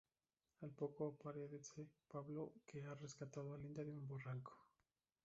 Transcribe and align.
Al 0.61 0.71
poco 0.71 1.15
aparece 1.21 1.87
Pablo, 2.07 2.53
que 2.65 2.83
ha 2.83 2.95
rescatado 2.95 3.53
a 3.53 3.57
Linda 3.59 3.83
de 3.83 3.91
un 3.91 4.07
barranco. 4.07 4.57